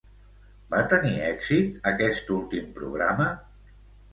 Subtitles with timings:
[0.73, 3.29] Va tenir èxit aquest últim programa?